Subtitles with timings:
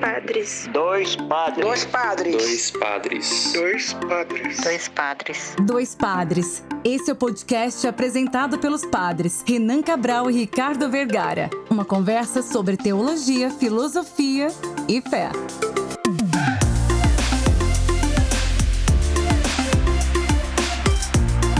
[0.00, 0.68] padres.
[0.72, 1.64] Dois padres.
[1.64, 2.36] Dois padres.
[2.36, 3.52] Dois padres.
[3.52, 4.60] Dois padres.
[4.62, 5.56] Dois padres.
[5.60, 6.64] Dois padres.
[6.82, 11.50] Esse é o podcast apresentado pelos padres Renan Cabral e Ricardo Vergara.
[11.68, 14.48] Uma conversa sobre teologia, filosofia
[14.88, 15.30] e fé.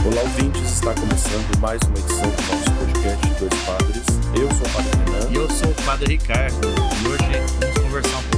[0.03, 0.71] Olá, ouvintes!
[0.71, 4.11] Está começando mais uma edição do nosso podcast Dois Padres.
[4.33, 5.31] Eu sou o Padre Renan.
[5.31, 6.67] E eu sou o Padre Ricardo.
[6.67, 7.23] E hoje
[7.59, 8.30] vamos conversar um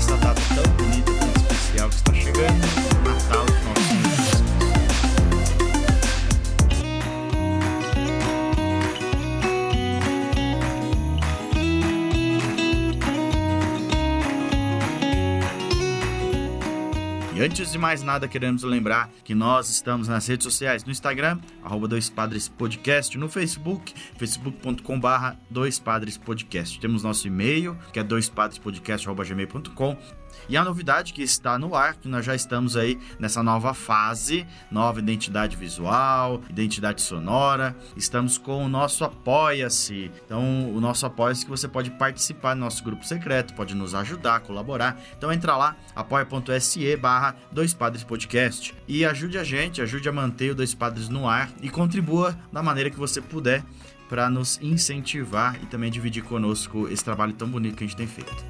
[0.00, 2.89] dessa data tão bonita, tão especial que está chegando,
[17.40, 21.88] Antes de mais nada, queremos lembrar que nós estamos nas redes sociais, no Instagram, arroba
[21.88, 26.78] Dois Padres Podcast, no Facebook, facebook.com barra Dois Padres Podcast.
[26.78, 29.96] Temos nosso e-mail, que é doispadrespodcast.gmail.com
[30.48, 34.46] e a novidade que está no ar, que nós já estamos aí nessa nova fase,
[34.70, 37.76] nova identidade visual, identidade sonora.
[37.96, 40.10] Estamos com o nosso Apoia-se.
[40.24, 44.40] Então, o nosso Apoia-se que você pode participar do nosso grupo secreto, pode nos ajudar,
[44.40, 45.00] colaborar.
[45.16, 50.50] Então, entra lá, apoia.se barra Dois Padres Podcast e ajude a gente, ajude a manter
[50.50, 53.62] o Dois Padres no ar e contribua da maneira que você puder
[54.08, 58.08] para nos incentivar e também dividir conosco esse trabalho tão bonito que a gente tem
[58.08, 58.44] feito.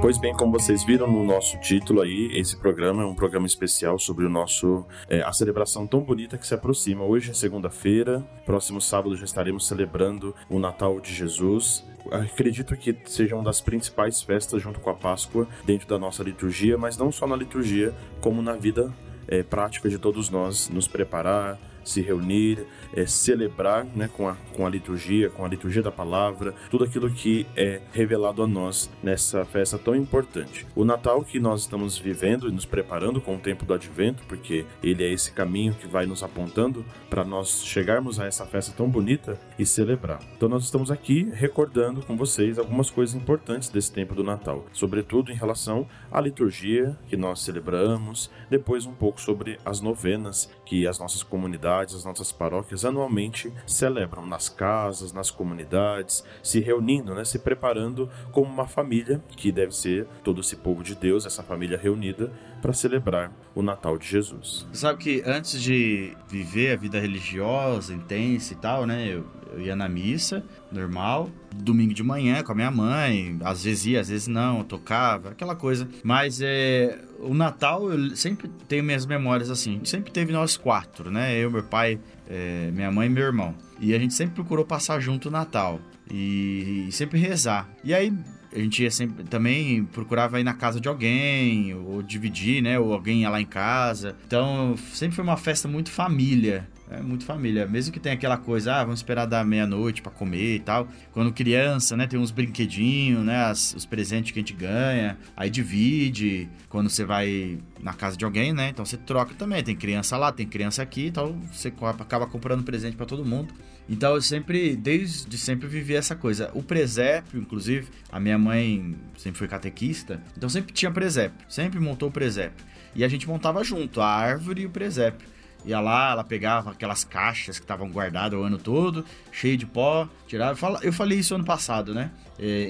[0.00, 3.98] Pois bem, como vocês viram no nosso título aí, esse programa é um programa especial
[3.98, 7.04] sobre o nosso é, a celebração tão bonita que se aproxima.
[7.04, 11.84] Hoje é segunda-feira, próximo sábado já estaremos celebrando o Natal de Jesus.
[12.10, 16.78] Acredito que seja uma das principais festas junto com a Páscoa dentro da nossa liturgia,
[16.78, 18.90] mas não só na liturgia, como na vida
[19.28, 21.58] é, prática de todos nós, nos preparar,
[21.90, 26.54] se reunir, é, celebrar né, com, a, com a liturgia, com a liturgia da palavra,
[26.70, 30.66] tudo aquilo que é revelado a nós nessa festa tão importante.
[30.74, 34.64] O Natal que nós estamos vivendo e nos preparando com o tempo do advento, porque
[34.82, 38.88] ele é esse caminho que vai nos apontando para nós chegarmos a essa festa tão
[38.88, 40.20] bonita e celebrar.
[40.36, 45.32] Então nós estamos aqui recordando com vocês algumas coisas importantes desse tempo do Natal, sobretudo
[45.32, 50.98] em relação à liturgia que nós celebramos, depois um pouco sobre as novenas que as
[50.98, 57.38] nossas comunidades, as nossas paróquias anualmente celebram nas casas, nas comunidades, se reunindo, né, se
[57.38, 62.32] preparando como uma família, que deve ser todo esse povo de Deus, essa família reunida
[62.60, 64.66] para celebrar o Natal de Jesus.
[64.72, 69.76] Sabe que antes de viver a vida religiosa intensa e tal, né, eu, eu ia
[69.76, 74.26] na missa, normal, domingo de manhã com a minha mãe, às vezes ia, às vezes
[74.26, 75.88] não, tocava, aquela coisa.
[76.02, 81.36] Mas é, o Natal, eu sempre tenho minhas memórias assim, sempre teve nós quatro, né,
[81.36, 83.54] eu, meu pai, é, minha mãe e meu irmão.
[83.80, 87.68] E a gente sempre procurou passar junto o Natal e, e sempre rezar.
[87.82, 88.12] E aí
[88.52, 92.78] a gente ia sempre também procurava ir na casa de alguém ou dividir, né?
[92.78, 94.16] Ou alguém ia lá em casa.
[94.26, 96.68] Então sempre foi uma festa muito família.
[96.90, 97.66] É muito família.
[97.66, 100.88] Mesmo que tenha aquela coisa, ah, vamos esperar da meia-noite para comer e tal.
[101.12, 105.16] Quando criança, né, tem uns brinquedinhos, né, as, os presentes que a gente ganha.
[105.36, 106.48] Aí divide.
[106.68, 109.62] Quando você vai na casa de alguém, né, então você troca também.
[109.62, 113.54] Tem criança lá, tem criança aqui, então você acaba comprando presente para todo mundo.
[113.88, 116.50] Então eu sempre, desde sempre vivi essa coisa.
[116.54, 122.08] O presépio, inclusive, a minha mãe sempre foi catequista, então sempre tinha presépio, sempre montou
[122.08, 122.64] o presépio.
[122.94, 125.28] E a gente montava junto, a árvore e o presépio.
[125.64, 130.08] Ia lá, ela pegava aquelas caixas que estavam guardadas o ano todo, cheio de pó,
[130.26, 130.80] tirava.
[130.82, 132.10] Eu falei isso ano passado, né?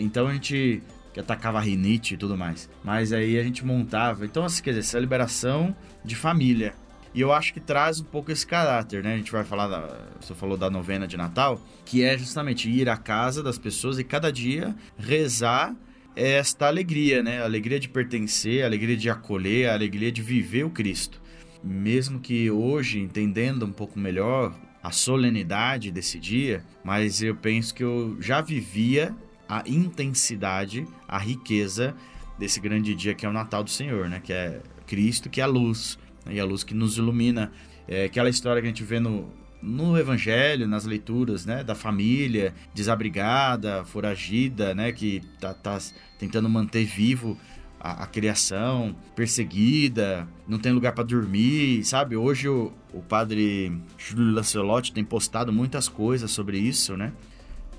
[0.00, 2.68] Então a gente que atacava rinite e tudo mais.
[2.84, 4.24] Mas aí a gente montava.
[4.24, 5.74] Então, assim, quer dizer, celebração
[6.04, 6.74] de família.
[7.12, 9.14] E eu acho que traz um pouco esse caráter, né?
[9.14, 12.88] A gente vai falar, da, você falou da novena de Natal, que é justamente ir
[12.88, 15.74] à casa das pessoas e cada dia rezar
[16.14, 17.42] esta alegria, né?
[17.42, 21.19] A alegria de pertencer, a alegria de acolher, a alegria de viver o Cristo.
[21.62, 27.84] Mesmo que hoje, entendendo um pouco melhor a solenidade desse dia, mas eu penso que
[27.84, 29.14] eu já vivia
[29.48, 31.94] a intensidade, a riqueza
[32.38, 34.20] desse grande dia que é o Natal do Senhor, né?
[34.22, 36.34] Que é Cristo, que é a luz, né?
[36.34, 37.52] e a luz que nos ilumina.
[37.86, 39.28] É aquela história que a gente vê no,
[39.62, 45.78] no Evangelho, nas leituras, né, da família desabrigada, foragida, né, que tá, tá
[46.18, 47.36] tentando manter vivo
[47.80, 52.14] a, a, criação, perseguida, não tem lugar para dormir, sabe?
[52.14, 57.12] Hoje o, o padre Júlio Lancelotti tem postado muitas coisas sobre isso, né,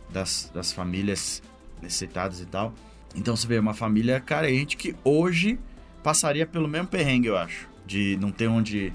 [0.09, 1.43] das, das famílias
[1.81, 2.73] necessitadas e tal.
[3.15, 5.59] Então você vê uma família carente que hoje
[6.01, 7.69] passaria pelo mesmo perrengue, eu acho.
[7.85, 8.91] de não ter onde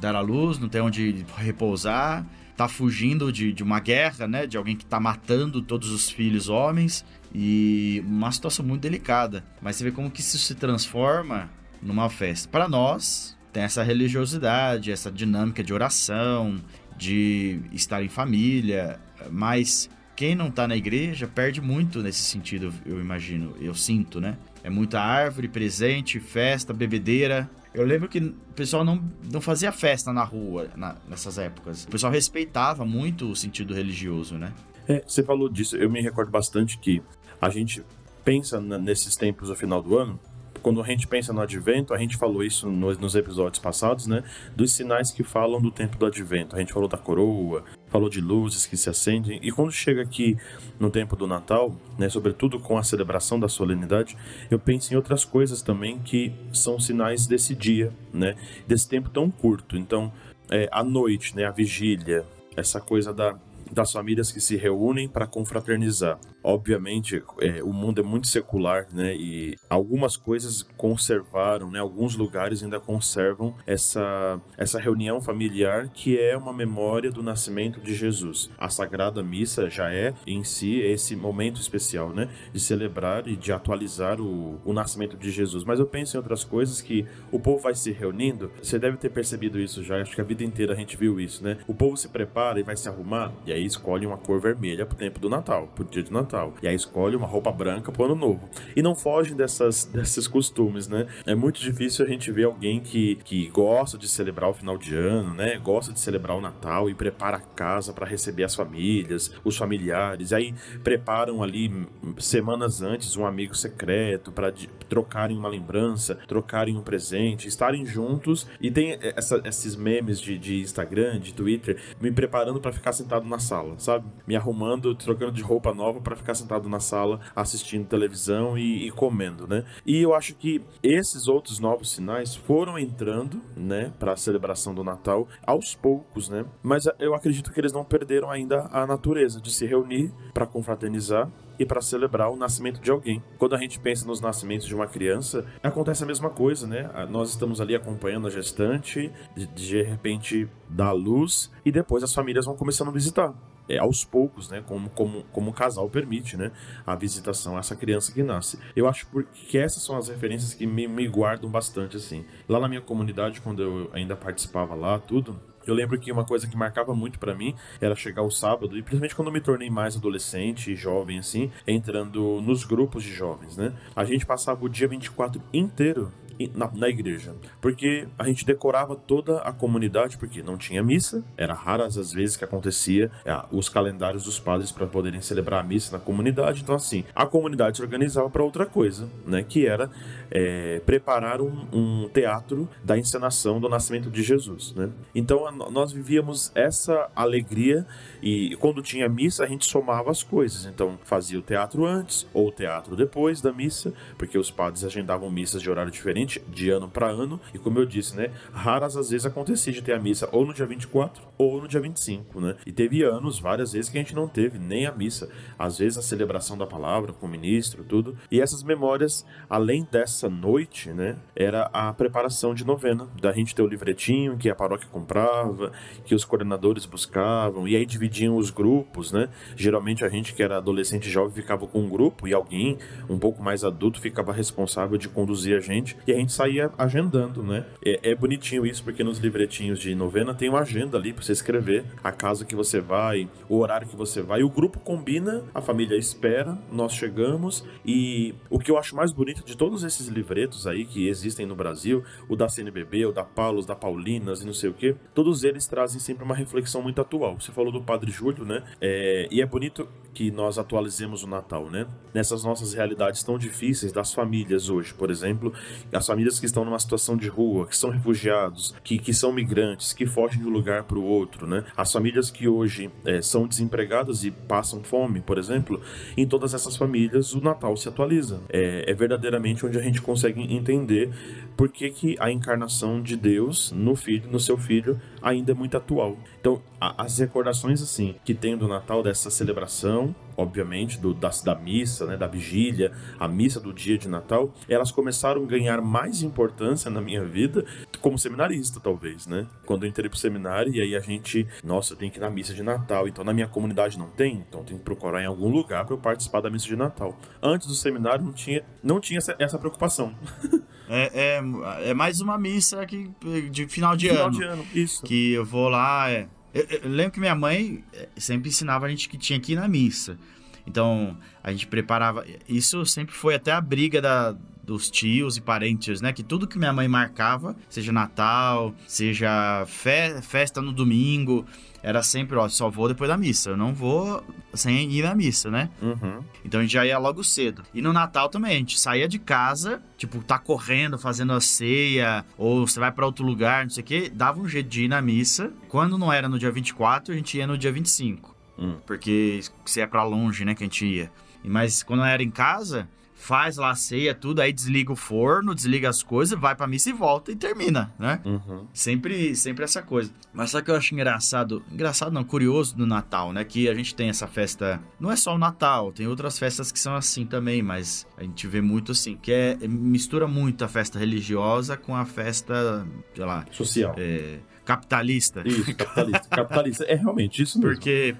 [0.00, 2.24] dar à luz, não ter onde repousar,
[2.58, 4.44] tá fugindo de, de uma guerra, né?
[4.44, 9.44] De alguém que tá matando todos os filhos homens e uma situação muito delicada.
[9.62, 11.48] Mas você vê como que isso se transforma
[11.80, 12.48] numa festa.
[12.48, 16.60] Para nós, tem essa religiosidade, essa dinâmica de oração,
[16.96, 18.98] de estar em família,
[19.30, 24.36] mas quem não tá na igreja perde muito nesse sentido, eu imagino, eu sinto, né?
[24.64, 27.48] É muita árvore, presente, festa, bebedeira.
[27.74, 31.84] Eu lembro que o pessoal não, não fazia festa na rua na, nessas épocas.
[31.84, 34.52] O pessoal respeitava muito o sentido religioso, né?
[34.88, 37.02] É, você falou disso, eu me recordo bastante que
[37.40, 37.84] a gente
[38.24, 40.18] pensa nesses tempos no final do ano,
[40.62, 44.22] quando a gente pensa no advento, a gente falou isso nos, nos, episódios passados, né?
[44.54, 46.56] Dos sinais que falam do tempo do advento.
[46.56, 49.38] A gente falou da coroa, falou de luzes que se acendem.
[49.42, 50.36] E quando chega aqui
[50.78, 52.08] no tempo do Natal, né?
[52.08, 54.16] Sobretudo com a celebração da solenidade,
[54.50, 58.36] eu penso em outras coisas também que são sinais desse dia, né?
[58.66, 59.76] Desse tempo tão curto.
[59.76, 60.12] Então,
[60.50, 61.44] é, a noite, né?
[61.44, 62.24] A vigília,
[62.56, 63.38] essa coisa da
[63.72, 66.18] das famílias que se reúnem para confraternizar.
[66.42, 69.14] Obviamente, é, o mundo é muito secular, né?
[69.14, 71.78] E algumas coisas conservaram, né?
[71.78, 77.94] Alguns lugares ainda conservam essa, essa reunião familiar que é uma memória do nascimento de
[77.94, 78.50] Jesus.
[78.58, 82.28] A Sagrada Missa já é, em si, esse momento especial, né?
[82.52, 85.64] De celebrar e de atualizar o, o nascimento de Jesus.
[85.64, 88.50] Mas eu penso em outras coisas que o povo vai se reunindo.
[88.62, 90.00] Você deve ter percebido isso já.
[90.00, 91.58] Acho que a vida inteira a gente viu isso, né?
[91.66, 93.32] O povo se prepara e vai se arrumar.
[93.44, 96.54] E aí escolhe uma cor vermelha pro tempo do Natal, pro dia de Natal.
[96.62, 98.48] E aí escolhe uma roupa branca pro ano novo.
[98.74, 101.06] E não fogem dessas, desses costumes, né?
[101.26, 104.94] É muito difícil a gente ver alguém que, que gosta de celebrar o final de
[104.94, 105.58] ano, né?
[105.58, 110.30] Gosta de celebrar o Natal e prepara a casa para receber as famílias, os familiares.
[110.30, 111.86] E aí preparam ali
[112.18, 114.52] semanas antes um amigo secreto para
[114.88, 118.46] trocarem uma lembrança, trocarem um presente, estarem juntos.
[118.60, 123.26] E tem essa, esses memes de, de Instagram, de Twitter, me preparando para ficar sentado
[123.28, 124.04] na sala, sabe?
[124.26, 128.90] Me arrumando, trocando de roupa nova para ficar sentado na sala assistindo televisão e, e,
[128.90, 129.64] comendo, né?
[129.86, 134.84] E eu acho que esses outros novos sinais foram entrando, né, para a celebração do
[134.84, 136.44] Natal aos poucos, né?
[136.62, 141.30] Mas eu acredito que eles não perderam ainda a natureza de se reunir para confraternizar
[141.58, 143.22] e para celebrar o nascimento de alguém.
[143.38, 146.88] Quando a gente pensa nos nascimentos de uma criança, acontece a mesma coisa, né?
[147.10, 152.44] Nós estamos ali acompanhando a gestante, de, de repente dá luz e depois as famílias
[152.44, 153.34] vão começando a visitar.
[153.70, 156.50] É, aos poucos, né, como, como, como o casal permite, né,
[156.86, 158.58] a visitação a essa criança que nasce.
[158.74, 162.24] Eu acho que essas são as referências que me, me guardam bastante, assim.
[162.48, 165.38] Lá na minha comunidade, quando eu ainda participava lá, tudo,
[165.70, 168.82] eu lembro que uma coisa que marcava muito para mim era chegar o sábado, e
[168.82, 173.56] principalmente quando eu me tornei mais adolescente e jovem, assim, entrando nos grupos de jovens,
[173.56, 173.72] né?
[173.94, 176.12] A gente passava o dia 24 inteiro
[176.54, 177.34] na, na, igreja.
[177.60, 182.36] Porque a gente decorava toda a comunidade, porque não tinha missa, era raras as vezes
[182.36, 186.62] que acontecia é, os calendários dos padres para poderem celebrar a missa na comunidade.
[186.62, 189.42] Então, assim, a comunidade se organizava para outra coisa, né?
[189.42, 189.90] Que era
[190.30, 194.90] é, preparar um, um, teatro da encenação do nascimento de Jesus, né?
[195.14, 197.86] Então, nós vivíamos essa alegria
[198.22, 200.66] e quando tinha missa, a gente somava as coisas.
[200.66, 205.30] Então, fazia o teatro antes ou o teatro depois da missa, porque os padres agendavam
[205.30, 207.40] missas de horário diferente de ano para ano.
[207.54, 210.52] E como eu disse, né, raras às vezes acontecia de ter a missa ou no
[210.52, 212.56] dia 24 ou no dia 25, né?
[212.66, 215.30] E teve anos, várias vezes, que a gente não teve nem a missa.
[215.58, 218.16] Às vezes a celebração da palavra com o ministro, tudo.
[218.30, 223.62] E essas memórias, além dessa noite, né, era a preparação de novena, da gente ter
[223.62, 225.72] o livretinho que a paróquia comprava,
[226.04, 229.28] que os coordenadores buscavam, e aí dividia dividiam os grupos, né?
[229.54, 233.42] Geralmente a gente que era adolescente jovem ficava com um grupo e alguém um pouco
[233.42, 237.64] mais adulto ficava responsável de conduzir a gente e a gente saía agendando, né?
[237.84, 241.32] É, é bonitinho isso porque nos livretinhos de novena tem uma agenda ali para você
[241.32, 244.42] escrever a casa que você vai, o horário que você vai.
[244.42, 249.44] O grupo combina, a família espera, nós chegamos e o que eu acho mais bonito
[249.44, 253.66] de todos esses livretos aí que existem no Brasil, o da CNBB, o da Paulos,
[253.66, 257.40] da Paulinas e não sei o que, todos eles trazem sempre uma reflexão muito atual.
[257.40, 258.62] Você falou do Padre Júlio, né?
[258.80, 261.86] É, e é bonito que nós atualizemos o Natal, né?
[262.12, 265.52] Nessas nossas realidades tão difíceis das famílias hoje, por exemplo,
[265.92, 269.92] as famílias que estão numa situação de rua, que são refugiados, que, que são migrantes,
[269.92, 271.62] que fogem de um lugar para o outro, né?
[271.76, 275.80] As famílias que hoje é, são desempregadas e passam fome, por exemplo,
[276.16, 278.40] em todas essas famílias o Natal se atualiza.
[278.48, 281.12] É, é verdadeiramente onde a gente consegue entender
[281.56, 285.76] por que, que a encarnação de Deus no filho, no seu filho, ainda é muito
[285.76, 286.16] atual.
[286.40, 291.54] Então, a, as recordações assim que tem do Natal dessa celebração obviamente, do, da, da
[291.56, 296.22] missa, né, da vigília, a missa do dia de Natal, elas começaram a ganhar mais
[296.22, 297.64] importância na minha vida
[298.00, 299.48] como seminarista, talvez, né?
[299.66, 302.54] Quando eu entrei pro seminário e aí a gente, nossa, tem que ir na missa
[302.54, 305.84] de Natal, então na minha comunidade não tem, então tem que procurar em algum lugar
[305.84, 307.18] para eu participar da missa de Natal.
[307.42, 310.14] Antes do seminário não tinha, não tinha essa, essa preocupação.
[310.88, 313.10] É, é, é, mais uma missa que,
[313.50, 314.36] de final de Final ano.
[314.36, 315.02] de ano, isso.
[315.04, 316.10] Que eu vou lá.
[316.10, 316.26] É.
[316.54, 319.56] Eu, eu lembro que minha mãe é, sempre ensinava a gente que tinha que ir
[319.56, 320.18] na missa.
[320.66, 322.24] Então, a gente preparava.
[322.48, 326.12] Isso sempre foi até a briga da, dos tios e parentes, né?
[326.12, 331.46] Que tudo que minha mãe marcava, seja Natal, seja fe, festa no domingo,
[331.82, 333.50] era sempre, ó, só vou depois da missa.
[333.50, 334.22] Eu não vou
[334.54, 335.70] sem ir na missa, né?
[335.80, 336.22] Uhum.
[336.44, 337.62] Então a gente já ia logo cedo.
[337.72, 342.24] E no Natal também, a gente saía de casa, tipo, tá correndo, fazendo a ceia,
[342.36, 344.88] ou você vai para outro lugar, não sei o quê, dava um jeito de ir
[344.88, 345.52] na missa.
[345.68, 348.34] Quando não era no dia 24, a gente ia no dia 25.
[348.58, 348.76] Hum.
[348.86, 351.10] Porque se é para longe, né, que a gente ia.
[351.44, 355.88] Mas quando era em casa, faz lá a ceia, tudo, aí desliga o forno, desliga
[355.88, 358.20] as coisas, vai pra missa e volta e termina, né?
[358.24, 358.66] Uhum.
[358.72, 360.10] Sempre, sempre essa coisa.
[360.32, 363.44] Mas só que eu acho engraçado, engraçado não, curioso no Natal, né?
[363.44, 366.78] Que a gente tem essa festa, não é só o Natal, tem outras festas que
[366.78, 370.98] são assim também, mas a gente vê muito assim, que é mistura muito a festa
[370.98, 373.94] religiosa com a festa, sei lá, Social.
[373.98, 375.42] é, capitalista.
[375.44, 376.28] Isso, capitalista.
[376.28, 376.84] capitalista.
[376.84, 377.74] É realmente isso mesmo.
[377.74, 378.14] Porque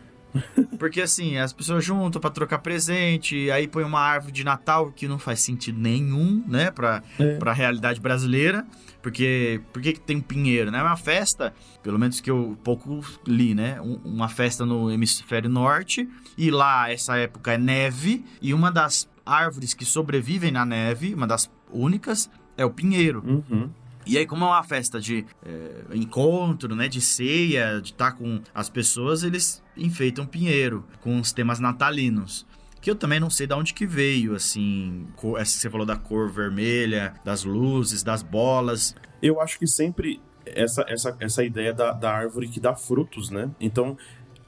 [0.79, 5.09] porque assim, as pessoas juntam pra trocar presente, aí põe uma árvore de Natal que
[5.09, 7.37] não faz sentido nenhum, né, pra, É.
[7.37, 8.67] pra realidade brasileira.
[9.01, 10.81] Porque por que tem um pinheiro, né?
[10.81, 13.81] É uma festa, pelo menos que eu pouco li, né?
[13.81, 16.07] Um- uma festa no hemisfério norte,
[16.37, 21.27] e lá essa época é neve, e uma das árvores que sobrevivem na neve, uma
[21.29, 23.23] das únicas, é o pinheiro.
[23.25, 23.71] Uhum.
[24.09, 28.41] E aí, como é uma festa de é, encontro, né, de ceia, de estar com
[28.55, 32.47] as pessoas, eles enfeitam pinheiro com os temas natalinos.
[32.81, 35.85] Que eu também não sei de onde que veio, assim, cor- essa que você falou
[35.87, 38.95] da cor vermelha, das luzes, das bolas.
[39.21, 43.51] Eu acho que sempre essa, essa, essa ideia da, da árvore que dá frutos, né?
[43.61, 43.99] Então,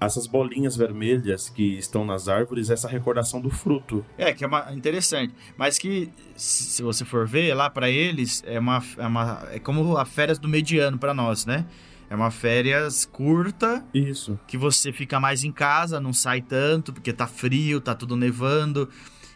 [0.00, 4.04] essas bolinhas vermelhas que estão nas árvores, essa recordação do fruto.
[4.16, 5.34] É, que é uma, interessante.
[5.56, 9.42] Mas que, se você for ver, lá pra eles, é uma, é uma.
[9.50, 11.66] É como a férias do mediano pra nós, né?
[12.08, 14.36] É uma férias curta, Isso.
[14.48, 18.88] que você fica mais em casa, não sai tanto, porque tá frio, tá tudo nevando.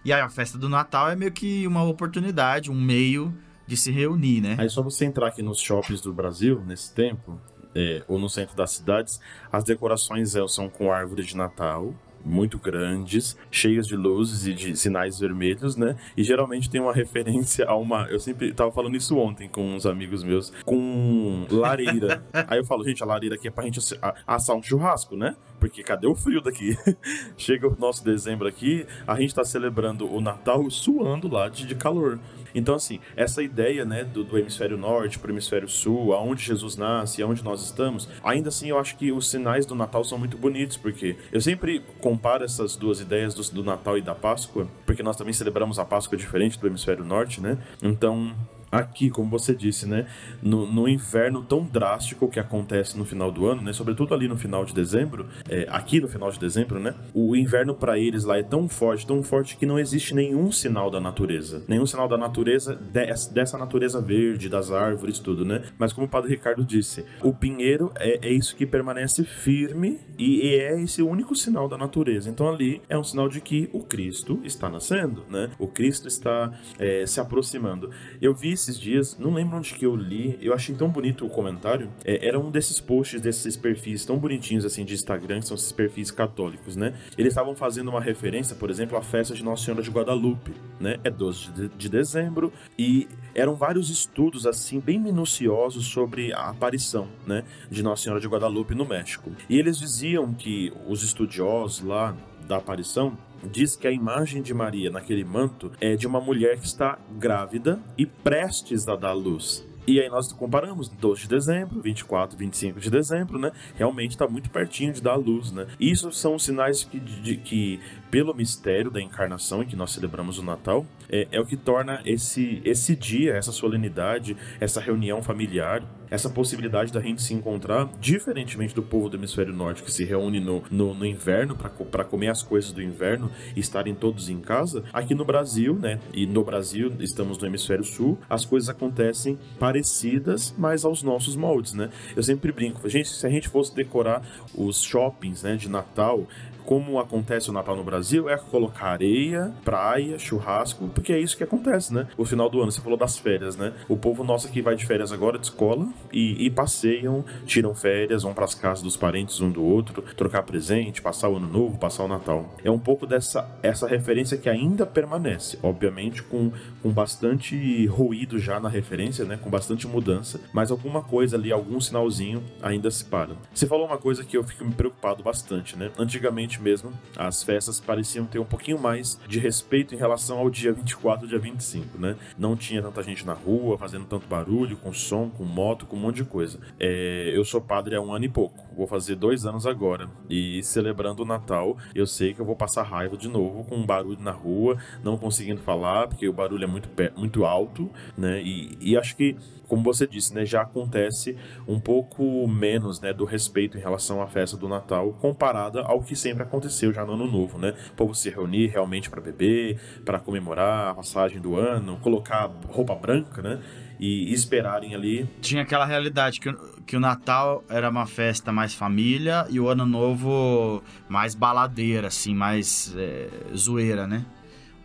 [0.05, 3.33] E aí a festa do Natal é meio que uma oportunidade, um meio
[3.65, 4.57] de se reunir, né?
[4.59, 7.41] Aí só você entrar aqui nos shoppings do Brasil, nesse tempo,
[7.75, 12.59] é, ou no centro das cidades, as decorações é, são com árvore de Natal, muito
[12.59, 15.97] grandes, cheias de luzes e de sinais vermelhos, né?
[16.17, 18.07] E geralmente tem uma referência a uma.
[18.09, 22.25] Eu sempre tava falando isso ontem com uns amigos meus, com lareira.
[22.49, 23.81] Aí eu falo, gente, a lareira aqui é pra gente
[24.27, 25.37] assar um churrasco, né?
[25.61, 26.77] Porque cadê o frio daqui?
[27.37, 31.75] Chega o nosso dezembro aqui, a gente tá celebrando o Natal suando lá de, de
[31.75, 32.19] calor.
[32.55, 37.23] Então, assim, essa ideia, né, do, do hemisfério norte pro hemisfério sul, aonde Jesus nasce,
[37.23, 40.77] aonde nós estamos, ainda assim eu acho que os sinais do Natal são muito bonitos,
[40.77, 45.17] porque eu sempre comparo essas duas ideias do, do Natal e da Páscoa, porque nós
[45.17, 47.59] também celebramos a Páscoa diferente do hemisfério norte, né?
[47.83, 48.35] Então,
[48.75, 50.07] aqui, como você disse, né,
[50.43, 54.37] no, no inverno tão drástico que acontece no final do ano, né, sobretudo ali no
[54.37, 58.39] final de dezembro, é, aqui no final de dezembro, né, o inverno para eles lá
[58.39, 62.17] é tão forte, tão forte que não existe nenhum sinal da natureza, nenhum sinal da
[62.19, 65.63] natureza des- dessa natureza verde, das árvores, tudo, né?
[65.79, 70.47] Mas como o Padre Ricardo disse, o pinheiro é, é isso que permanece firme e,
[70.47, 72.29] e é esse único sinal da natureza.
[72.31, 75.51] Então ali é um sinal de que o Cristo está nascendo, né?
[75.59, 77.91] O Cristo está é, se aproximando.
[78.21, 81.29] Eu vi esses dias, não lembro onde que eu li, eu achei tão bonito o
[81.29, 81.91] comentário.
[82.05, 85.73] É, era um desses posts, desses perfis tão bonitinhos assim de Instagram, que são esses
[85.73, 86.95] perfis católicos, né?
[87.17, 90.99] Eles estavam fazendo uma referência, por exemplo, à festa de Nossa Senhora de Guadalupe, né?
[91.05, 97.09] É 12 de, de dezembro e eram vários estudos assim bem minuciosos sobre a aparição,
[97.27, 99.31] né, de Nossa Senhora de Guadalupe no México.
[99.49, 102.17] E eles diziam que os estudiosos lá
[102.47, 103.17] da aparição
[103.51, 107.79] diz que a imagem de Maria naquele manto é de uma mulher que está grávida
[107.99, 109.67] e prestes a dar luz.
[109.87, 113.53] E aí nós comparamos 12 de dezembro, 24, 25 de dezembro, né?
[113.77, 115.67] Realmente está muito pertinho de dar luz, né?
[115.79, 117.79] Isso são sinais que, de- que
[118.15, 122.01] pelo mistério da encarnação em que nós celebramos o Natal, é, é o que torna
[122.07, 128.73] esse, esse dia, essa solenidade, essa reunião familiar, essa possibilidade da gente se encontrar, diferentemente
[128.73, 132.41] do povo do hemisfério norte que se reúne no, no, no inverno para comer as
[132.41, 135.99] coisas do inverno e estarem todos em casa, aqui no Brasil, né?
[136.13, 141.73] E no Brasil estamos no hemisfério sul, as coisas acontecem parecidas, mas aos nossos moldes,
[141.73, 141.91] né?
[142.15, 144.23] Eu sempre brinco, gente, se a gente fosse decorar
[144.55, 146.29] os shoppings, né, de Natal,
[146.65, 151.45] como acontece o Natal no Brasil, é colocar areia, praia, churrasco, porque é isso que
[151.45, 152.07] acontece, né?
[152.17, 153.73] O final do ano, você falou das férias, né?
[153.89, 158.23] O povo nosso aqui vai de férias agora de escola e, e passeiam, tiram férias,
[158.23, 161.79] vão para as casas dos parentes um do outro, trocar presente, passar o ano novo,
[161.79, 162.55] passar o Natal.
[162.63, 168.61] É um pouco dessa essa referência que ainda permanece, obviamente com, com bastante ruído já
[168.61, 169.39] na referência, né?
[169.43, 173.35] Com bastante mudança, mas alguma coisa ali, algum sinalzinho ainda se para.
[173.53, 175.91] Você falou uma coisa que eu fico me preocupado bastante, né?
[175.99, 180.73] Antigamente mesmo, as festas pareciam ter um pouquinho mais de respeito em relação ao dia
[180.73, 182.17] 24 e dia 25, né?
[182.39, 186.01] Não tinha tanta gente na rua, fazendo tanto barulho, com som, com moto, com um
[186.01, 186.59] monte de coisa.
[186.79, 190.63] É, eu sou padre há um ano e pouco, vou fazer dois anos agora, e
[190.63, 194.21] celebrando o Natal, eu sei que eu vou passar raiva de novo com um barulho
[194.21, 198.43] na rua, não conseguindo falar, porque o barulho é muito, muito alto, né?
[198.43, 199.37] E, e acho que
[199.75, 204.27] como você disse, né, já acontece um pouco menos, né, do respeito em relação à
[204.29, 207.75] festa do Natal comparada ao que sempre aconteceu já no Ano Novo, né?
[207.91, 212.95] O povo se reunir realmente para beber, para comemorar a passagem do ano, colocar roupa
[212.95, 213.61] branca, né?
[213.99, 215.29] E esperarem ali.
[215.41, 216.53] Tinha aquela realidade que,
[216.87, 222.33] que o Natal era uma festa mais família e o Ano Novo mais baladeira, assim,
[222.33, 224.25] mais é, zoeira, né?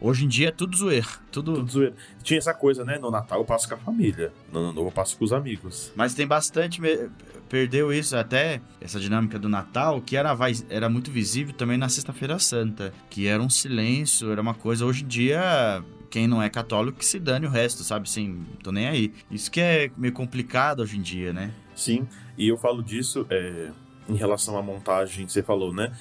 [0.02, 1.08] Hoje em dia é tudo zoeiro.
[1.32, 1.56] Tudo...
[1.56, 1.96] tudo zoeiro.
[2.24, 2.98] Tinha essa coisa, né?
[2.98, 4.32] No Natal eu passo com a família.
[4.52, 5.92] No Ano Novo eu passo com os amigos.
[5.96, 6.82] Mas tem bastante.
[7.50, 10.36] Perdeu isso até, essa dinâmica do Natal, que era,
[10.70, 12.94] era muito visível também na Sexta-feira Santa.
[13.10, 14.86] Que era um silêncio, era uma coisa.
[14.86, 18.08] Hoje em dia quem não é católico que se dane o resto, sabe?
[18.08, 19.14] Assim, tô nem aí.
[19.30, 21.52] Isso que é meio complicado hoje em dia, né?
[21.76, 23.70] Sim, e eu falo disso é,
[24.08, 25.92] em relação à montagem que você falou, né?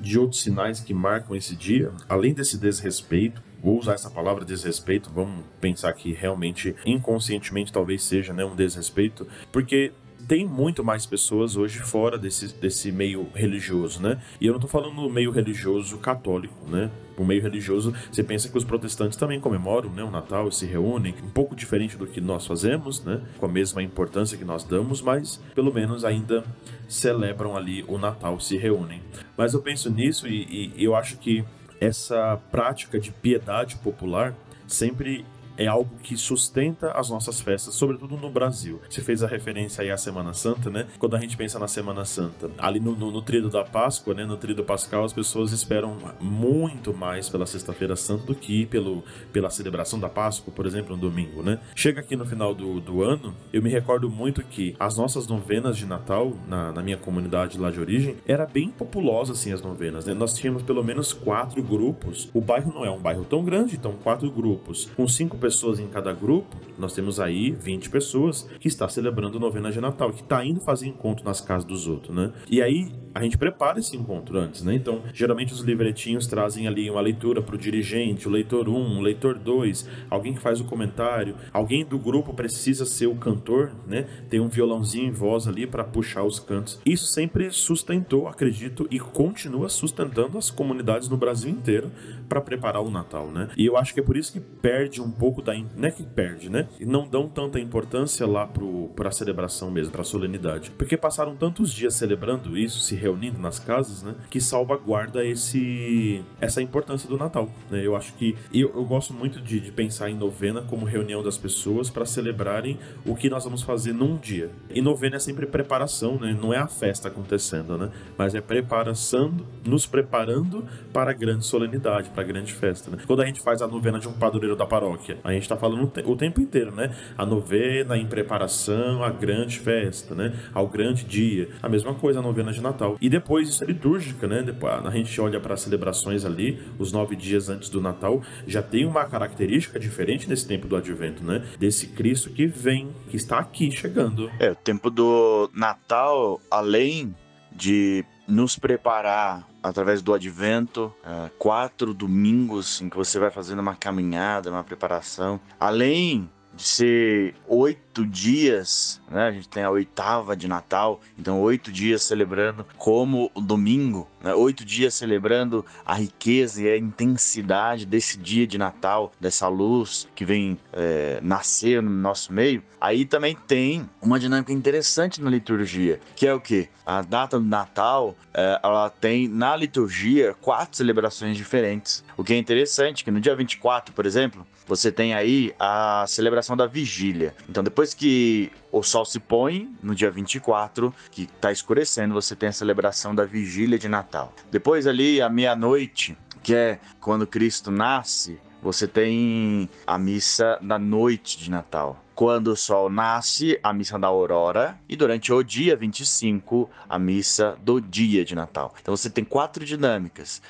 [0.00, 5.10] De outros sinais que marcam esse dia, além desse desrespeito, vou usar essa palavra desrespeito,
[5.14, 9.92] vamos pensar que realmente inconscientemente talvez seja né, um desrespeito, porque
[10.30, 14.22] tem muito mais pessoas hoje fora desse, desse meio religioso, né?
[14.40, 16.88] E eu não tô falando no meio religioso católico, né?
[17.18, 20.66] O meio religioso, você pensa que os protestantes também comemoram né, o Natal e se
[20.66, 23.20] reúnem, um pouco diferente do que nós fazemos, né?
[23.38, 26.44] Com a mesma importância que nós damos, mas pelo menos ainda
[26.88, 29.02] celebram ali o Natal, se reúnem.
[29.36, 31.44] Mas eu penso nisso e, e eu acho que
[31.80, 34.32] essa prática de piedade popular
[34.68, 35.24] sempre
[35.60, 38.80] é algo que sustenta as nossas festas, sobretudo no Brasil.
[38.88, 40.86] Você fez a referência aí à Semana Santa, né?
[40.98, 44.24] Quando a gente pensa na Semana Santa, ali no, no, no trido da Páscoa, né?
[44.24, 49.50] No trido pascal, as pessoas esperam muito mais pela Sexta-feira Santa do que pelo, pela
[49.50, 51.60] celebração da Páscoa, por exemplo, no domingo, né?
[51.76, 55.76] Chega aqui no final do, do ano, eu me recordo muito que as nossas novenas
[55.76, 60.06] de Natal, na, na minha comunidade lá de origem, era bem populosa, assim, as novenas,
[60.06, 60.14] né?
[60.14, 62.30] Nós tínhamos pelo menos quatro grupos.
[62.32, 65.80] O bairro não é um bairro tão grande, então quatro grupos, com cinco pessoas pessoas
[65.80, 70.22] em cada grupo, nós temos aí 20 pessoas que está celebrando novena de Natal, que
[70.22, 72.32] está indo fazer encontro nas casas dos outros, né?
[72.48, 74.74] E aí a gente prepara esse encontro antes, né?
[74.74, 79.00] Então, geralmente os livretinhos trazem ali uma leitura para o dirigente, o leitor 1, o
[79.00, 84.06] leitor 2, alguém que faz o comentário, alguém do grupo precisa ser o cantor, né?
[84.28, 86.80] Tem um violãozinho em voz ali para puxar os cantos.
[86.84, 91.90] Isso sempre sustentou, acredito, e continua sustentando as comunidades no Brasil inteiro
[92.28, 93.48] para preparar o Natal, né?
[93.56, 95.52] E eu acho que é por isso que perde um pouco da.
[95.76, 96.68] Não é que perde, né?
[96.78, 100.70] E não dão tanta importância lá para a celebração mesmo, para a solenidade.
[100.70, 104.14] Porque passaram tantos dias celebrando isso, se reunindo nas casas, né?
[104.28, 107.84] Que salvaguarda esse, essa importância do Natal, né?
[107.84, 108.36] Eu acho que.
[108.52, 112.78] Eu, eu gosto muito de, de pensar em novena como reunião das pessoas para celebrarem
[113.04, 114.50] o que nós vamos fazer num dia.
[114.68, 116.36] E novena é sempre preparação, né?
[116.40, 117.90] Não é a festa acontecendo, né?
[118.16, 119.34] Mas é preparação,
[119.64, 122.98] nos preparando para a grande solenidade, para a grande festa, né?
[123.06, 125.90] Quando a gente faz a novena de um padroeiro da paróquia, a gente está falando
[126.04, 126.94] o tempo inteiro, né?
[127.16, 130.34] A novena em preparação à grande festa, né?
[130.52, 131.48] Ao grande dia.
[131.62, 132.89] A mesma coisa a novena de Natal.
[133.00, 134.44] E depois isso é litúrgica, né?
[134.84, 138.84] A gente olha para as celebrações ali, os nove dias antes do Natal, já tem
[138.84, 141.46] uma característica diferente nesse tempo do Advento, né?
[141.58, 144.30] Desse Cristo que vem, que está aqui chegando.
[144.38, 147.14] É, o tempo do Natal, além
[147.52, 153.74] de nos preparar através do advento, uh, quatro domingos em que você vai fazendo uma
[153.74, 159.28] caminhada, uma preparação, além de ser oito dias, né?
[159.28, 164.34] A gente tem a oitava de Natal, então oito dias celebrando como o domingo, né?
[164.34, 170.24] Oito dias celebrando a riqueza e a intensidade desse dia de Natal, dessa luz que
[170.24, 172.62] vem é, nascer no nosso meio.
[172.80, 176.68] Aí também tem uma dinâmica interessante na liturgia, que é o que?
[176.84, 182.02] A data do Natal, é, ela tem na liturgia quatro celebrações diferentes.
[182.16, 186.49] O que é interessante, que no dia 24, por exemplo, você tem aí a celebração
[186.56, 187.34] da vigília.
[187.48, 192.48] Então, depois que o sol se põe, no dia 24, que está escurecendo, você tem
[192.48, 194.32] a celebração da vigília de Natal.
[194.50, 201.38] Depois, ali, à meia-noite, que é quando Cristo nasce, você tem a missa da noite
[201.38, 202.02] de Natal.
[202.14, 204.78] Quando o sol nasce, a missa da aurora.
[204.86, 208.74] E durante o dia 25, a missa do dia de Natal.
[208.82, 210.42] Então você tem quatro dinâmicas.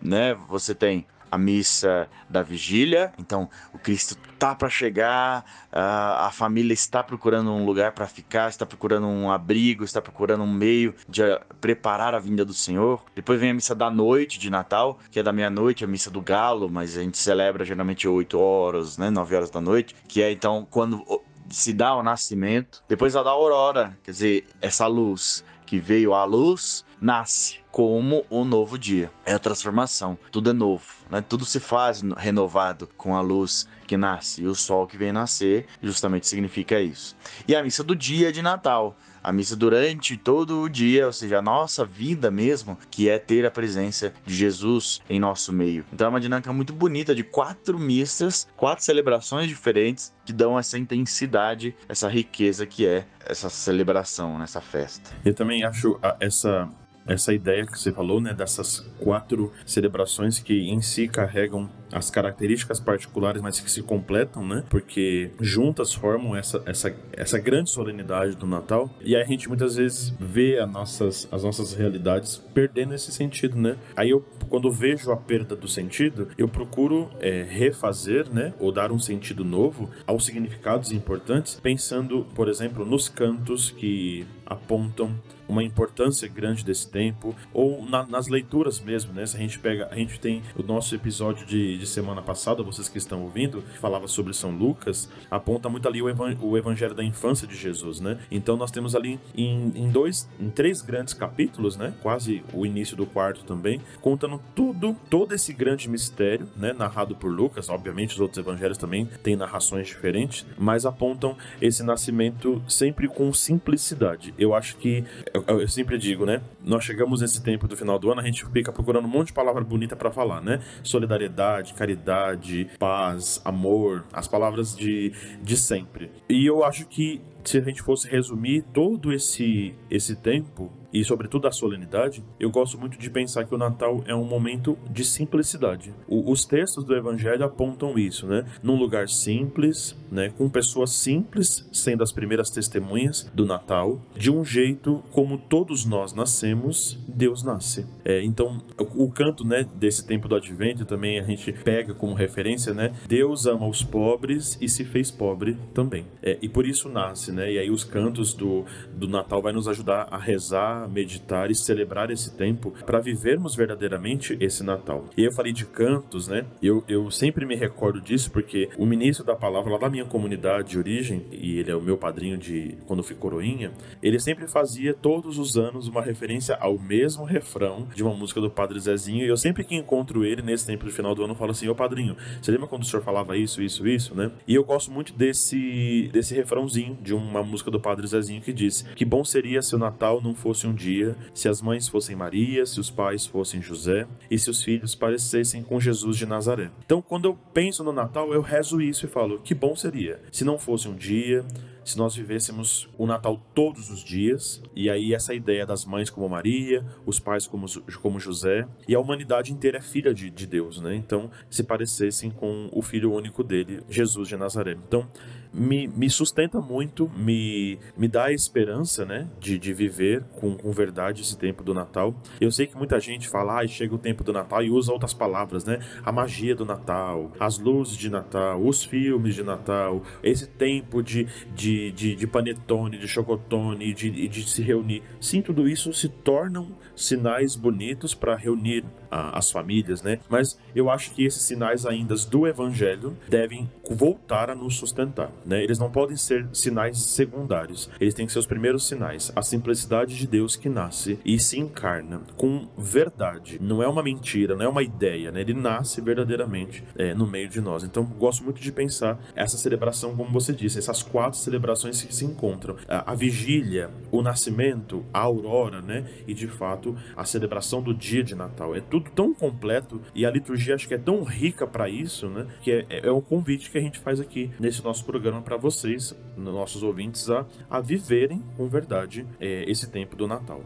[0.00, 0.34] Né?
[0.48, 3.10] Você tem a missa da vigília.
[3.18, 8.66] Então, o Cristo tá para chegar, a família está procurando um lugar para ficar, está
[8.66, 11.22] procurando um abrigo, está procurando um meio de
[11.58, 13.02] preparar a vinda do Senhor.
[13.14, 16.20] Depois vem a missa da noite de Natal, que é da meia-noite, a missa do
[16.20, 20.30] galo, mas a gente celebra geralmente 8 horas, né, 9 horas da noite, que é
[20.30, 21.02] então quando
[21.48, 22.82] se dá o nascimento.
[22.88, 28.44] Depois a da aurora, quer dizer, essa luz que veio à luz, nasce como um
[28.44, 29.10] novo dia.
[29.24, 31.24] É a transformação, tudo é novo, né?
[31.26, 35.66] Tudo se faz renovado com a luz que nasce e o sol que vem nascer,
[35.82, 37.16] justamente significa isso.
[37.48, 41.38] E a missa do dia de Natal, a missa durante todo o dia, ou seja,
[41.38, 45.84] a nossa vida mesmo, que é ter a presença de Jesus em nosso meio.
[45.92, 50.78] Então é uma dinâmica muito bonita de quatro missas, quatro celebrações diferentes que dão essa
[50.78, 55.10] intensidade, essa riqueza que é essa celebração, nessa festa.
[55.24, 56.68] Eu também acho essa
[57.06, 62.80] essa ideia que você falou, né, dessas quatro celebrações que em si carregam as características
[62.80, 64.64] particulares, mas que se completam, né?
[64.70, 68.90] Porque juntas formam essa, essa, essa grande solenidade do Natal.
[69.02, 73.58] E aí a gente muitas vezes vê as nossas, as nossas realidades perdendo esse sentido,
[73.58, 73.76] né?
[73.94, 78.54] Aí eu, quando vejo a perda do sentido, eu procuro é, refazer, né?
[78.58, 85.14] Ou dar um sentido novo aos significados importantes, pensando, por exemplo, nos cantos que apontam
[85.52, 89.26] uma importância grande desse tempo, ou na, nas leituras mesmo, né?
[89.26, 92.88] Se a gente pega, a gente tem o nosso episódio de, de semana passada, vocês
[92.88, 96.94] que estão ouvindo, que falava sobre São Lucas, aponta muito ali o, evan o evangelho
[96.94, 98.18] da infância de Jesus, né?
[98.30, 101.94] Então nós temos ali em, em dois, em três grandes capítulos, né?
[102.02, 106.72] Quase o início do quarto também, contando tudo, todo esse grande mistério, né?
[106.72, 112.62] Narrado por Lucas, obviamente os outros evangelhos também têm narrações diferentes, mas apontam esse nascimento
[112.66, 114.34] sempre com simplicidade.
[114.38, 115.04] Eu acho que
[115.46, 116.42] eu, eu sempre digo, né?
[116.62, 119.32] Nós chegamos nesse tempo do final do ano, a gente fica procurando um monte de
[119.32, 120.60] palavra bonita para falar, né?
[120.82, 126.10] Solidariedade, caridade, paz, amor, as palavras de, de sempre.
[126.28, 131.48] E eu acho que se a gente fosse resumir todo esse, esse tempo, e sobretudo
[131.48, 135.94] a solenidade, eu gosto muito de pensar que o Natal é um momento de simplicidade.
[136.06, 138.44] O, os textos do Evangelho apontam isso, né?
[138.62, 140.30] Num lugar simples, né?
[140.36, 146.12] Com pessoas simples sendo as primeiras testemunhas do Natal, de um jeito como todos nós
[146.12, 147.86] nascemos, Deus nasce.
[148.04, 149.66] É, então, o, o canto, né?
[149.74, 152.92] Desse tempo do Advento também a gente pega como referência, né?
[153.08, 156.04] Deus ama os pobres e se fez pobre também.
[156.22, 157.52] É, e por isso nasce, né?
[157.52, 158.64] E aí os cantos do,
[158.94, 164.36] do Natal vai nos ajudar a rezar meditar e celebrar esse tempo para vivermos verdadeiramente
[164.40, 165.06] esse Natal.
[165.16, 166.44] E eu falei de cantos, né?
[166.62, 170.70] Eu, eu sempre me recordo disso porque o ministro da palavra lá da minha comunidade
[170.70, 174.94] de origem, e ele é o meu padrinho de quando fui coroinha, ele sempre fazia
[174.94, 179.24] todos os anos uma referência ao mesmo refrão de uma música do Padre Zezinho.
[179.24, 181.74] E eu sempre que encontro ele nesse tempo de final do ano, falo assim: Ô
[181.74, 184.30] padrinho, você lembra quando o senhor falava isso, isso, isso, né?
[184.46, 188.82] E eu gosto muito desse, desse refrãozinho de uma música do Padre Zezinho que diz:
[188.94, 192.66] Que bom seria se o Natal não fosse um dia, se as mães fossem Maria,
[192.66, 196.70] se os pais fossem José e se os filhos parecessem com Jesus de Nazaré.
[196.84, 200.44] Então, quando eu penso no Natal, eu rezo isso e falo: que bom seria se
[200.44, 201.44] não fosse um dia,
[201.84, 206.28] se nós vivêssemos o Natal todos os dias, e aí essa ideia das mães como
[206.28, 207.66] Maria, os pais como,
[208.00, 210.94] como José, e a humanidade inteira é filha de, de Deus, né?
[210.94, 214.72] Então, se parecessem com o filho único dele, Jesus de Nazaré.
[214.72, 215.08] Então,
[215.52, 220.72] me, me sustenta muito, me, me dá a esperança, né, de, de viver com, com
[220.72, 222.14] verdade esse tempo do Natal.
[222.40, 225.12] Eu sei que muita gente fala, ah, chega o tempo do Natal e usa outras
[225.12, 225.78] palavras, né?
[226.04, 231.26] A magia do Natal, as luzes de Natal, os filmes de Natal, esse tempo de,
[231.54, 235.02] de, de, de panetone, de chocotone, de, de se reunir.
[235.20, 240.18] Sim, tudo isso se tornam sinais bonitos para reunir a, as famílias, né?
[240.28, 245.62] Mas eu acho que esses sinais ainda do evangelho devem voltar a nos sustentar, né?
[245.62, 249.30] Eles não podem ser sinais secundários, eles têm que ser os primeiros sinais.
[249.36, 254.56] A simplicidade de Deus que nasce e se encarna com verdade, não é uma mentira,
[254.56, 255.40] não é uma ideia, né?
[255.40, 257.84] Ele nasce verdadeiramente é, no meio de nós.
[257.84, 262.24] Então, gosto muito de pensar essa celebração, como você disse, essas quatro celebrações que se
[262.24, 266.06] encontram: a, a vigília, o nascimento, a aurora, né?
[266.26, 268.74] E de fato a celebração do dia de Natal.
[268.74, 272.46] É tudo tão completo e a liturgia acho que é tão rica para isso, né?
[272.62, 275.56] Que é, é, é um convite que a gente faz aqui nesse nosso programa para
[275.56, 280.62] vocês, nossos ouvintes, a, a viverem com verdade é, esse tempo do Natal.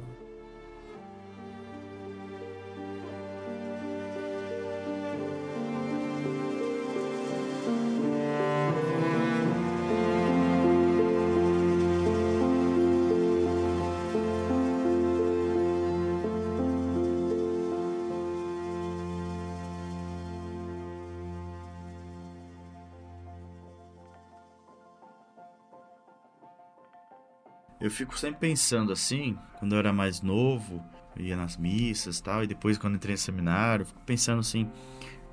[27.97, 30.85] Fico sempre pensando assim, quando eu era mais novo,
[31.17, 34.71] ia nas missas tal, e depois quando entrei no seminário, fico pensando assim,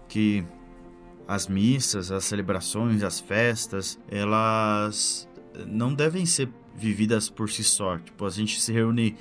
[0.08, 0.46] que
[1.28, 5.28] as missas, as celebrações, as festas, elas
[5.68, 7.98] não devem ser vividas por si só.
[7.98, 9.16] Tipo, a gente se reúne.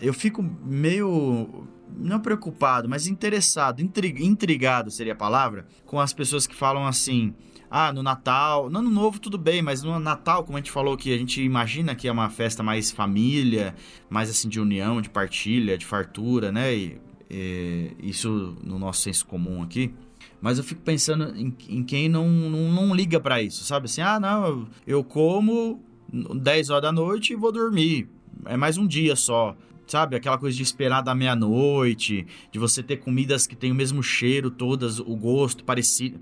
[0.00, 1.66] Eu fico meio.
[1.96, 7.34] Não preocupado, mas interessado, intrigado seria a palavra, com as pessoas que falam assim:
[7.70, 10.96] ah, no Natal, no Ano Novo tudo bem, mas no Natal, como a gente falou
[10.96, 13.74] que a gente imagina que é uma festa mais família,
[14.08, 16.74] mais assim de união, de partilha, de fartura, né?
[16.74, 19.92] E, e, isso no nosso senso comum aqui.
[20.40, 23.86] Mas eu fico pensando em, em quem não, não, não liga para isso, sabe?
[23.86, 28.08] Assim, ah, não, eu como 10 horas da noite e vou dormir.
[28.44, 29.56] É mais um dia só
[29.90, 30.16] sabe?
[30.16, 34.50] Aquela coisa de esperar da meia-noite, de você ter comidas que têm o mesmo cheiro,
[34.50, 36.20] todas, o gosto parecido.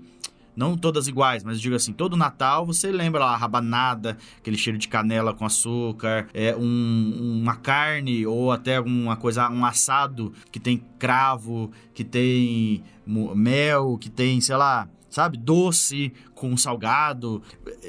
[0.55, 4.79] Não todas iguais, mas digo assim, todo Natal você lembra lá, a rabanada, aquele cheiro
[4.79, 10.59] de canela com açúcar, é um, uma carne ou até alguma coisa, um assado que
[10.59, 15.37] tem cravo, que tem mel, que tem, sei lá, sabe?
[15.37, 17.41] Doce com salgado.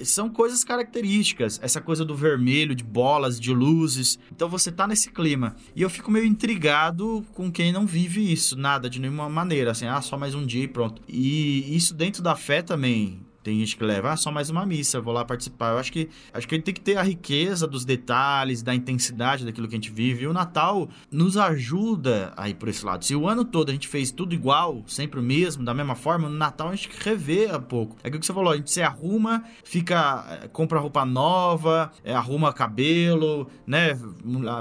[0.05, 1.61] São coisas características.
[1.63, 4.19] Essa coisa do vermelho, de bolas, de luzes.
[4.33, 5.57] Então você tá nesse clima.
[5.75, 9.73] E eu fico meio intrigado com quem não vive isso, nada, de nenhuma maneira.
[9.73, 11.03] Assim, ah, só mais um dia e pronto.
[11.09, 15.01] E isso dentro da fé também tem gente que leva, ah, só mais uma missa,
[15.01, 15.71] vou lá participar.
[15.71, 18.75] Eu acho que acho que a gente tem que ter a riqueza dos detalhes, da
[18.75, 20.25] intensidade daquilo que a gente vive.
[20.25, 23.07] E o Natal nos ajuda a ir por esse lado.
[23.07, 26.29] Se o ano todo a gente fez tudo igual, sempre o mesmo, da mesma forma,
[26.29, 27.97] no Natal a gente rever um pouco.
[28.05, 32.13] É aquilo que você falou, a gente se arruma, fica, eh, compra roupa nova, é,
[32.13, 33.99] arruma cabelo, né?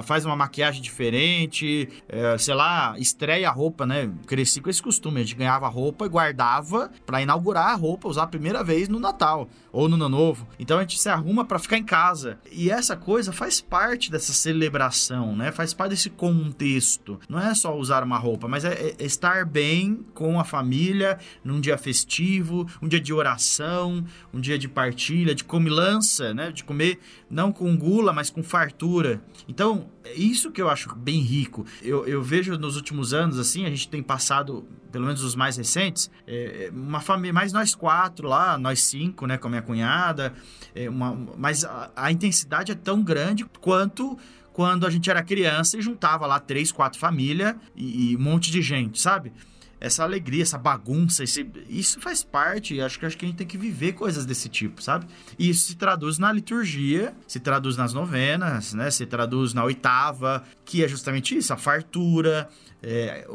[0.03, 4.09] Faz uma maquiagem diferente, é, sei lá, estreia a roupa, né?
[4.25, 8.23] Cresci com esse costume, a gente ganhava roupa e guardava para inaugurar a roupa, usar
[8.23, 10.47] a primeira vez vez no Natal ou no Ano Novo.
[10.59, 12.39] Então a gente se arruma para ficar em casa.
[12.51, 15.51] E essa coisa faz parte dessa celebração, né?
[15.51, 17.19] Faz parte desse contexto.
[17.27, 21.59] Não é só usar uma roupa, mas é, é estar bem com a família num
[21.59, 26.51] dia festivo, um dia de oração, um dia de partilha, de comilança, né?
[26.51, 29.21] De comer não com gula, mas com fartura.
[29.47, 31.65] Então, é isso que eu acho bem rico.
[31.81, 35.57] Eu, eu vejo nos últimos anos, assim, a gente tem passado, pelo menos os mais
[35.57, 40.33] recentes, é, uma família, mais nós quatro lá, nós cinco, né, com a minha cunhada,
[40.73, 44.17] é uma, mas a, a intensidade é tão grande quanto
[44.53, 48.49] quando a gente era criança e juntava lá três, quatro famílias e, e um monte
[48.49, 49.31] de gente, sabe?
[49.79, 52.81] Essa alegria, essa bagunça, esse, isso faz parte.
[52.81, 55.05] Acho que acho que a gente tem que viver coisas desse tipo, sabe?
[55.37, 58.89] E isso se traduz na liturgia, se traduz nas novenas, né?
[58.89, 62.49] Se traduz na oitava, que é justamente isso, a fartura,
[62.81, 63.27] é,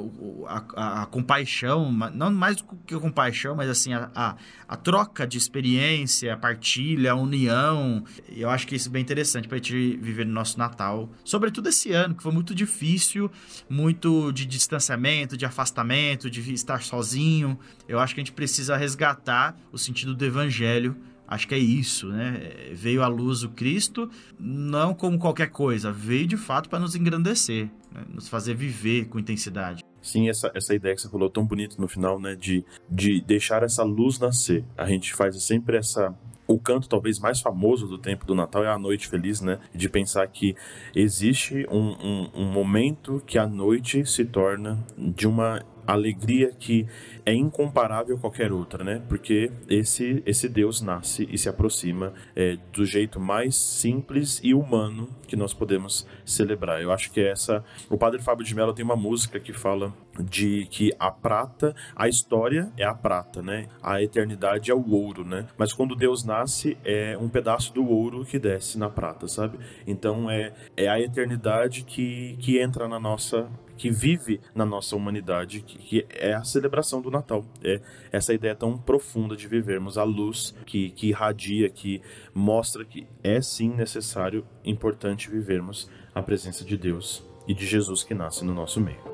[0.47, 4.37] a, a, a, compaixão, não mais do que a compaixão, mas assim, a,
[4.69, 8.05] a, troca de experiência, a partilha, a união.
[8.29, 11.11] Eu acho que isso é bem interessante para a gente viver no nosso Natal.
[11.25, 13.31] Sobretudo esse ano, que foi muito difícil,
[13.69, 17.59] muito de distanciamento, de afastamento, de estar sozinho.
[17.87, 20.97] Eu acho que a gente precisa resgatar o sentido do evangelho
[21.33, 22.69] Acho que é isso, né?
[22.73, 27.71] Veio à luz o Cristo, não como qualquer coisa, veio de fato para nos engrandecer,
[27.91, 28.05] né?
[28.13, 29.83] nos fazer viver com intensidade.
[30.03, 32.37] Sim, essa, essa ideia que você falou tão bonito no final, né?
[32.37, 34.63] De, de deixar essa luz nascer.
[34.77, 36.15] A gente faz sempre essa,
[36.47, 39.59] o canto talvez mais famoso do tempo do Natal é a Noite Feliz, né?
[39.75, 40.55] De pensar que
[40.95, 46.87] existe um, um, um momento que a noite se torna de uma alegria que
[47.25, 49.03] é incomparável a qualquer outra, né?
[49.09, 55.09] Porque esse esse Deus nasce e se aproxima é, do jeito mais simples e humano
[55.27, 56.83] que nós podemos celebrar.
[56.83, 57.65] Eu acho que é essa.
[57.89, 62.09] O Padre Fábio de Mello tem uma música que fala de que a prata, a
[62.09, 63.69] história é a prata, né?
[63.83, 65.47] A eternidade é o ouro, né?
[65.57, 69.59] Mas quando Deus nasce, é um pedaço do ouro que desce na prata, sabe?
[69.87, 75.61] Então é, é a eternidade que, que entra na nossa que vive na nossa humanidade,
[75.61, 77.45] que, que, é a celebração do Natal.
[77.65, 77.81] É
[78.13, 82.01] essa ideia tão profunda de vivermos a luz que, que irradia, que
[82.33, 88.15] mostra que é sim necessário, importante vivermos a presença de Deus e de Jesus que
[88.15, 89.12] nasce no nosso meio.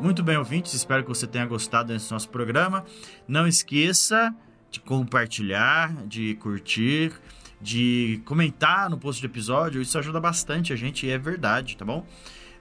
[0.00, 2.84] Muito bem, ouvintes, espero que você tenha gostado desse nosso programa.
[3.26, 4.34] Não esqueça
[4.70, 7.12] de compartilhar, de curtir,
[7.60, 9.80] de comentar no post do episódio.
[9.80, 12.04] Isso ajuda bastante a gente é verdade, tá bom?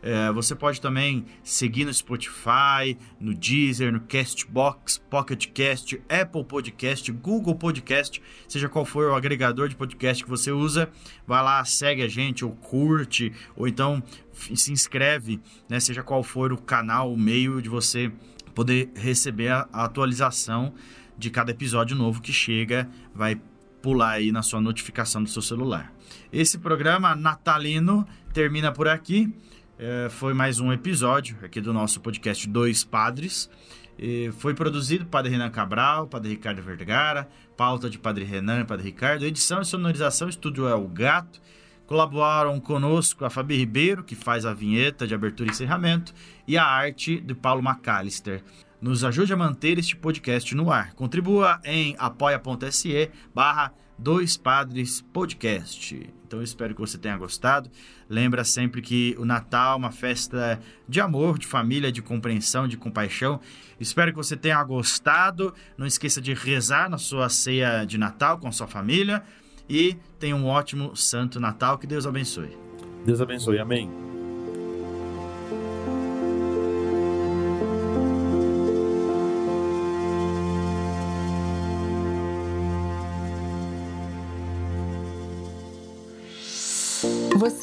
[0.04, 7.10] É, você pode também seguir no Spotify, no Deezer, no Castbox, Pocket Cast, Apple Podcast,
[7.10, 10.92] Google Podcast, seja qual for o agregador de podcast que você usa,
[11.26, 15.40] vai lá, segue a gente, ou curte, ou então se inscreve,
[15.70, 18.12] né, seja qual for o canal, o meio de você
[18.54, 20.74] poder receber a, a atualização
[21.18, 23.40] de cada episódio novo que chega, vai
[23.82, 25.94] pular aí na sua notificação do seu celular.
[26.32, 29.34] Esse programa natalino termina por aqui.
[29.78, 33.50] É, foi mais um episódio aqui do nosso podcast Dois Padres.
[33.98, 38.86] E foi produzido Padre Renan Cabral, Padre Ricardo Vergara, pauta de Padre Renan e Padre
[38.86, 41.42] Ricardo, edição e sonorização, estúdio é o Gato.
[41.86, 46.14] Colaboraram conosco a Fabi Ribeiro, que faz a vinheta de abertura e encerramento,
[46.48, 48.44] e a arte de Paulo McAllister.
[48.80, 50.94] Nos ajude a manter este podcast no ar.
[50.94, 56.10] Contribua em apoia.se barra Dois Padres Podcast.
[56.26, 57.70] Então eu espero que você tenha gostado.
[58.10, 62.78] Lembra sempre que o Natal é uma festa de amor, de família, de compreensão, de
[62.78, 63.40] compaixão.
[63.80, 65.54] Espero que você tenha gostado.
[65.78, 69.24] Não esqueça de rezar na sua ceia de Natal com sua família.
[69.70, 71.78] E tenha um ótimo Santo Natal.
[71.78, 72.58] Que Deus abençoe.
[73.06, 73.60] Deus abençoe.
[73.60, 74.13] Amém.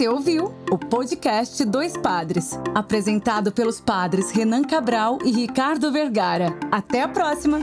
[0.01, 6.57] Você ouviu o podcast Dois Padres, apresentado pelos padres Renan Cabral e Ricardo Vergara.
[6.73, 7.59] Até a próxima!